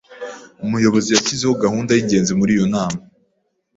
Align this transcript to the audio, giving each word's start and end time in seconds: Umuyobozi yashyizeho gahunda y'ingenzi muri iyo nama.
Umuyobozi 0.65 1.09
yashyizeho 1.11 1.53
gahunda 1.63 1.91
y'ingenzi 1.93 2.31
muri 2.39 2.51
iyo 2.57 2.65
nama. 2.73 2.99